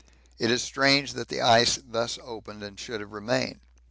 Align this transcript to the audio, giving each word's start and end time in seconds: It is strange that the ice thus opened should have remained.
It 0.39 0.49
is 0.49 0.63
strange 0.63 1.13
that 1.13 1.27
the 1.27 1.41
ice 1.41 1.77
thus 1.87 2.17
opened 2.23 2.79
should 2.79 3.01
have 3.01 3.11
remained. 3.11 3.59